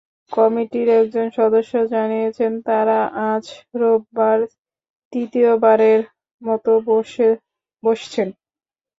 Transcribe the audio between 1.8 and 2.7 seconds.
জানিয়েছেন,